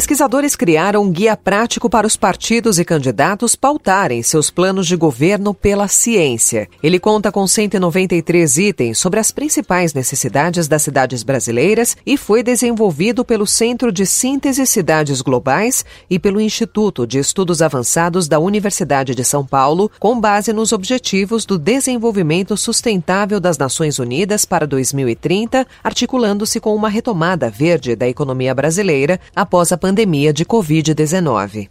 Pesquisadores 0.00 0.56
criaram 0.56 1.02
um 1.02 1.12
guia 1.12 1.36
prático 1.36 1.90
para 1.90 2.06
os 2.06 2.16
partidos 2.16 2.78
e 2.78 2.86
candidatos 2.86 3.54
pautarem 3.54 4.22
seus 4.22 4.50
planos 4.50 4.86
de 4.86 4.96
governo 4.96 5.52
pela 5.52 5.88
ciência. 5.88 6.66
Ele 6.82 6.98
conta 6.98 7.30
com 7.30 7.46
193 7.46 8.56
itens 8.56 8.96
sobre 8.96 9.20
as 9.20 9.30
principais 9.30 9.92
necessidades 9.92 10.66
das 10.66 10.80
cidades 10.80 11.22
brasileiras 11.22 11.98
e 12.06 12.16
foi 12.16 12.42
desenvolvido 12.42 13.26
pelo 13.26 13.46
Centro 13.46 13.92
de 13.92 14.06
Síntese 14.06 14.64
Cidades 14.64 15.20
Globais 15.20 15.84
e 16.08 16.18
pelo 16.18 16.40
Instituto 16.40 17.06
de 17.06 17.18
Estudos 17.18 17.60
Avançados 17.60 18.26
da 18.26 18.38
Universidade 18.38 19.14
de 19.14 19.22
São 19.22 19.44
Paulo, 19.44 19.90
com 20.00 20.18
base 20.18 20.50
nos 20.50 20.72
Objetivos 20.72 21.44
do 21.44 21.58
Desenvolvimento 21.58 22.56
Sustentável 22.56 23.38
das 23.38 23.58
Nações 23.58 23.98
Unidas 23.98 24.46
para 24.46 24.66
2030, 24.66 25.66
articulando-se 25.84 26.58
com 26.58 26.74
uma 26.74 26.88
retomada 26.88 27.50
verde 27.50 27.94
da 27.94 28.08
economia 28.08 28.54
brasileira 28.54 29.20
após 29.36 29.70
a 29.70 29.76
pandemia 29.76 29.89
de 30.32 30.44
Covid-19. 30.44 31.68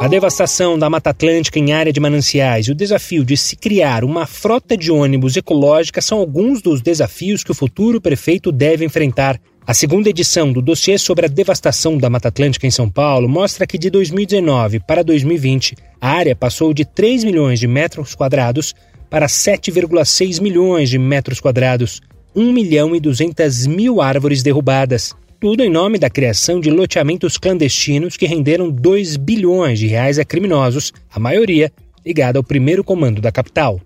A 0.00 0.08
devastação 0.08 0.78
da 0.78 0.90
Mata 0.90 1.10
Atlântica 1.10 1.58
em 1.58 1.72
área 1.72 1.92
de 1.92 1.98
mananciais 1.98 2.66
e 2.66 2.72
o 2.72 2.74
desafio 2.74 3.24
de 3.24 3.34
se 3.36 3.56
criar 3.56 4.04
uma 4.04 4.26
frota 4.26 4.76
de 4.76 4.92
ônibus 4.92 5.36
ecológica 5.36 6.02
são 6.02 6.18
alguns 6.18 6.60
dos 6.60 6.82
desafios 6.82 7.42
que 7.42 7.50
o 7.50 7.54
futuro 7.54 8.00
prefeito 8.00 8.52
deve 8.52 8.84
enfrentar. 8.84 9.40
A 9.66 9.72
segunda 9.72 10.10
edição 10.10 10.52
do 10.52 10.60
dossiê 10.60 10.98
sobre 10.98 11.24
a 11.24 11.28
devastação 11.28 11.96
da 11.96 12.10
Mata 12.10 12.28
Atlântica 12.28 12.66
em 12.66 12.70
São 12.70 12.90
Paulo 12.90 13.28
mostra 13.28 13.66
que 13.66 13.78
de 13.78 13.88
2019 13.88 14.80
para 14.80 15.02
2020, 15.02 15.74
a 16.00 16.10
área 16.10 16.36
passou 16.36 16.74
de 16.74 16.84
3 16.84 17.24
milhões 17.24 17.58
de 17.58 17.66
metros 17.66 18.14
quadrados 18.14 18.74
para 19.08 19.26
7,6 19.26 20.42
milhões 20.42 20.90
de 20.90 20.98
metros 20.98 21.40
quadrados, 21.40 22.02
1 22.34 22.52
milhão 22.52 22.94
e 22.94 23.00
200 23.00 23.66
mil 23.66 24.00
árvores 24.02 24.42
derrubadas. 24.42 25.14
Tudo 25.38 25.62
em 25.62 25.68
nome 25.68 25.98
da 25.98 26.08
criação 26.08 26.60
de 26.60 26.70
loteamentos 26.70 27.36
clandestinos 27.36 28.16
que 28.16 28.24
renderam 28.24 28.70
2 28.70 29.18
bilhões 29.18 29.78
de 29.78 29.86
reais 29.86 30.18
a 30.18 30.24
criminosos, 30.24 30.94
a 31.12 31.20
maioria 31.20 31.70
ligada 32.04 32.38
ao 32.38 32.42
primeiro 32.42 32.82
comando 32.82 33.20
da 33.20 33.30
capital. 33.30 33.78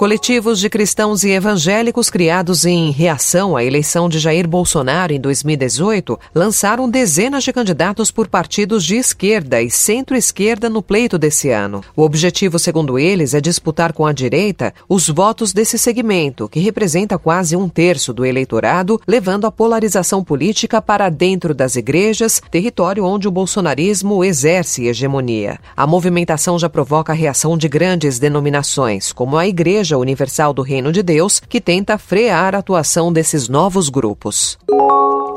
Coletivos 0.00 0.58
de 0.58 0.70
cristãos 0.70 1.24
e 1.24 1.30
evangélicos 1.30 2.08
criados 2.08 2.64
em 2.64 2.90
reação 2.90 3.54
à 3.54 3.62
eleição 3.62 4.08
de 4.08 4.18
Jair 4.18 4.48
Bolsonaro 4.48 5.12
em 5.12 5.20
2018 5.20 6.18
lançaram 6.34 6.88
dezenas 6.88 7.44
de 7.44 7.52
candidatos 7.52 8.10
por 8.10 8.26
partidos 8.26 8.82
de 8.82 8.96
esquerda 8.96 9.60
e 9.60 9.70
centro-esquerda 9.70 10.70
no 10.70 10.82
pleito 10.82 11.18
desse 11.18 11.50
ano. 11.50 11.84
O 11.94 12.00
objetivo, 12.00 12.58
segundo 12.58 12.98
eles, 12.98 13.34
é 13.34 13.42
disputar 13.42 13.92
com 13.92 14.06
a 14.06 14.12
direita 14.14 14.72
os 14.88 15.06
votos 15.06 15.52
desse 15.52 15.76
segmento, 15.76 16.48
que 16.48 16.60
representa 16.60 17.18
quase 17.18 17.54
um 17.54 17.68
terço 17.68 18.14
do 18.14 18.24
eleitorado, 18.24 18.98
levando 19.06 19.46
a 19.46 19.52
polarização 19.52 20.24
política 20.24 20.80
para 20.80 21.10
dentro 21.10 21.54
das 21.54 21.76
igrejas, 21.76 22.40
território 22.50 23.04
onde 23.04 23.28
o 23.28 23.30
bolsonarismo 23.30 24.24
exerce 24.24 24.86
hegemonia. 24.86 25.58
A 25.76 25.86
movimentação 25.86 26.58
já 26.58 26.70
provoca 26.70 27.12
a 27.12 27.14
reação 27.14 27.54
de 27.58 27.68
grandes 27.68 28.18
denominações, 28.18 29.12
como 29.12 29.36
a 29.36 29.46
Igreja 29.46 29.89
Igreja 29.90 29.98
Universal 29.98 30.52
do 30.52 30.62
Reino 30.62 30.92
de 30.92 31.02
Deus, 31.02 31.40
que 31.40 31.60
tenta 31.60 31.98
frear 31.98 32.54
a 32.54 32.58
atuação 32.58 33.12
desses 33.12 33.48
novos 33.48 33.88
grupos. 33.88 34.56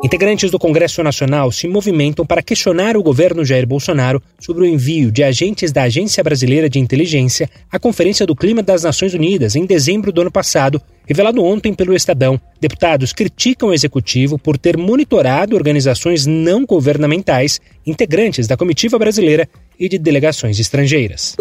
Integrantes 0.03 0.51
do 0.51 0.59
Congresso 0.59 1.01
Nacional 1.01 1.51
se 1.51 1.67
movimentam 1.67 2.25
para 2.25 2.43
questionar 2.43 2.97
o 2.97 3.01
governo 3.01 3.43
Jair 3.45 3.65
Bolsonaro 3.65 4.21
sobre 4.37 4.63
o 4.63 4.65
envio 4.65 5.11
de 5.11 5.23
agentes 5.23 5.71
da 5.71 5.83
Agência 5.83 6.23
Brasileira 6.23 6.69
de 6.69 6.77
Inteligência 6.77 7.49
à 7.71 7.79
Conferência 7.79 8.25
do 8.27 8.35
Clima 8.35 8.61
das 8.61 8.83
Nações 8.83 9.13
Unidas 9.13 9.55
em 9.55 9.65
dezembro 9.65 10.11
do 10.11 10.21
ano 10.21 10.31
passado, 10.31 10.79
revelado 11.07 11.41
ontem 11.43 11.73
pelo 11.73 11.95
Estadão. 11.95 12.39
Deputados 12.59 13.13
criticam 13.13 13.69
o 13.69 13.73
executivo 13.73 14.37
por 14.37 14.57
ter 14.57 14.77
monitorado 14.77 15.55
organizações 15.55 16.25
não 16.25 16.65
governamentais, 16.65 17.61
integrantes 17.87 18.45
da 18.45 18.57
comitiva 18.57 18.99
brasileira 18.99 19.47
e 19.79 19.87
de 19.87 19.97
delegações 19.97 20.59
estrangeiras. 20.59 21.35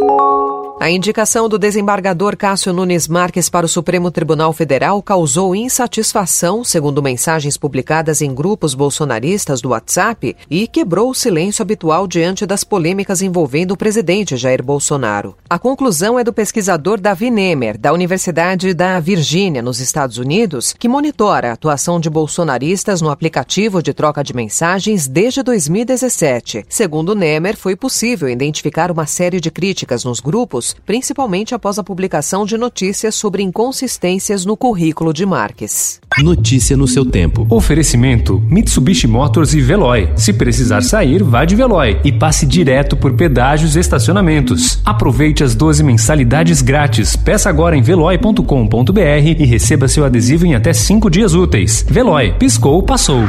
A 0.83 0.91
indicação 0.91 1.49
do 1.49 1.61
desembargador 1.61 2.37
Cássio 2.37 2.73
Nunes 2.73 3.07
Marques 3.07 3.49
para 3.49 3.65
o 3.65 3.69
Supremo 3.69 4.11
Tribunal 4.11 4.53
Federal 4.53 5.01
causou 5.01 5.55
insatisfação, 5.55 6.65
segundo 6.65 7.01
mensagens 7.01 7.57
publicadas 7.57 8.21
em 8.21 8.35
grupos 8.35 8.75
bolsonaristas 8.75 9.61
do 9.61 9.69
WhatsApp, 9.69 10.37
e 10.51 10.67
quebrou 10.67 11.11
o 11.11 11.15
silêncio 11.15 11.63
habitual 11.63 12.09
diante 12.09 12.45
das 12.45 12.65
polêmicas 12.65 13.23
envolvendo 13.23 13.71
o 13.71 13.77
presidente 13.77 14.37
Jair 14.37 14.61
Bolsonaro. 14.61 15.37
A 15.49 15.57
conclusão 15.57 16.19
é 16.19 16.25
do 16.25 16.33
pesquisador 16.33 17.01
Davi 17.01 17.31
Nemer, 17.31 17.79
da 17.79 17.93
Universidade 17.93 18.75
da 18.75 18.99
Virgínia, 18.99 19.63
nos 19.63 19.79
Estados 19.79 20.19
Unidos, 20.19 20.75
que 20.77 20.89
monitora 20.89 21.51
a 21.51 21.53
atuação 21.53 22.01
de 22.01 22.11
bolsonaristas 22.11 23.01
no 23.01 23.09
aplicativo 23.09 23.81
de 23.81 23.95
troca 23.95 24.25
de 24.25 24.35
mensagens 24.35 25.07
desde 25.07 25.45
2017. 25.45 26.67
Segundo 26.69 27.15
Nemer, 27.15 27.57
foi 27.57 27.77
possível 27.77 28.29
identificar 28.29 28.91
uma 28.91 29.07
série 29.07 29.41
de 29.41 29.49
críticas 29.49 30.05
nos 30.05 30.19
grupos 30.19 30.72
principalmente 30.85 31.55
após 31.55 31.79
a 31.79 31.85
publicação 31.85 32.45
de 32.45 32.57
notícias 32.57 33.15
sobre 33.15 33.43
inconsistências 33.43 34.45
no 34.45 34.57
currículo 34.57 35.13
de 35.13 35.25
Marques. 35.25 36.01
Notícia 36.19 36.77
no 36.77 36.87
seu 36.87 37.05
tempo. 37.05 37.47
Oferecimento: 37.49 38.41
Mitsubishi 38.49 39.07
Motors 39.07 39.55
e 39.55 39.61
Veloy. 39.61 40.11
Se 40.17 40.33
precisar 40.33 40.83
sair, 40.83 41.23
vá 41.23 41.45
de 41.45 41.57
Veloy 41.57 42.01
e 42.05 42.13
passe 42.13 42.45
direto 42.45 42.97
por 42.97 43.15
pedágios 43.15 43.77
e 43.77 43.81
estacionamentos. 43.81 44.81
Aproveite 44.85 45.43
as 45.43 45.55
12 45.55 45.83
mensalidades 45.83 46.61
grátis. 46.61 47.17
Peça 47.17 47.49
agora 47.49 47.77
em 47.77 47.83
veloy.com.br 47.83 49.01
e 49.39 49.45
receba 49.45 49.89
seu 49.89 50.05
adesivo 50.05 50.47
em 50.47 50.55
até 50.55 50.73
5 50.73 51.09
dias 51.09 51.35
úteis. 51.35 51.85
Veloy, 51.89 52.35
piscou, 52.39 52.83
passou. 52.83 53.23